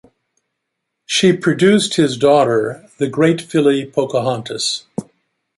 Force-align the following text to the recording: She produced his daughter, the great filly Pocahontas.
She 1.05 1.31
produced 1.37 1.93
his 1.93 2.17
daughter, 2.17 2.89
the 2.97 3.07
great 3.07 3.39
filly 3.39 3.85
Pocahontas. 3.85 4.85